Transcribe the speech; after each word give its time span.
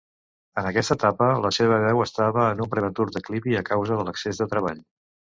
En 0.59 0.67
aquesta 0.67 0.95
etapa, 0.99 1.25
la 1.41 1.51
seva 1.57 1.75
veu 1.83 2.01
estava 2.05 2.45
en 2.53 2.63
un 2.65 2.71
prematur 2.71 3.05
declivi 3.17 3.53
a 3.59 3.61
causa 3.69 3.99
de 3.99 4.07
l'excés 4.09 4.41
de 4.41 4.49
treball. 4.55 4.81